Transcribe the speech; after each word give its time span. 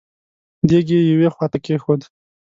دېګ 0.69 0.87
يې 0.95 1.01
يوې 1.11 1.29
خواته 1.33 1.57
کېښود. 1.65 2.01